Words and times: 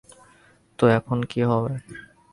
তো 0.79 0.83
এখন 0.87 1.19
কী 1.23 1.41
হবে? 1.43 1.73